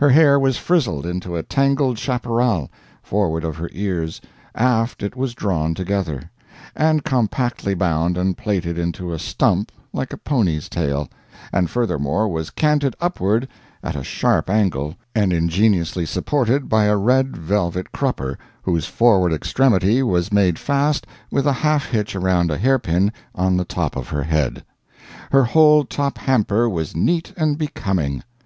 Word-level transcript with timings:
Her 0.00 0.08
hair 0.08 0.40
was 0.40 0.56
frizzled 0.56 1.04
into 1.04 1.36
a 1.36 1.42
tangled 1.42 1.98
chaparral, 1.98 2.70
forward 3.02 3.44
of 3.44 3.56
her 3.56 3.68
ears, 3.74 4.22
aft 4.54 5.02
it 5.02 5.16
was 5.16 5.34
drawn 5.34 5.74
together, 5.74 6.30
and 6.74 7.04
compactly 7.04 7.74
bound 7.74 8.16
and 8.16 8.38
plaited 8.38 8.78
into 8.78 9.12
a 9.12 9.18
stump 9.18 9.70
like 9.92 10.14
a 10.14 10.16
pony's 10.16 10.70
tail, 10.70 11.10
and 11.52 11.68
furthermore 11.68 12.26
was 12.26 12.48
canted 12.48 12.96
upward 13.02 13.48
at 13.84 13.94
a 13.94 14.02
sharp 14.02 14.48
angle, 14.48 14.94
and 15.14 15.30
ingeniously 15.30 16.06
supported 16.06 16.70
by 16.70 16.84
a 16.84 16.96
red 16.96 17.36
velvet 17.36 17.92
crupper, 17.92 18.38
whose 18.62 18.86
forward 18.86 19.30
extremity 19.34 20.02
was 20.02 20.32
made 20.32 20.58
fast 20.58 21.06
with 21.30 21.46
a 21.46 21.52
half 21.52 21.84
hitch 21.90 22.16
around 22.16 22.50
a 22.50 22.56
hairpin 22.56 23.12
on 23.34 23.58
the 23.58 23.64
top 23.66 23.94
of 23.94 24.08
her 24.08 24.22
head. 24.22 24.64
Her 25.32 25.44
whole 25.44 25.84
top 25.84 26.16
hamper 26.16 26.66
was 26.66 26.96
neat 26.96 27.34
and 27.36 27.58
becoming. 27.58 28.22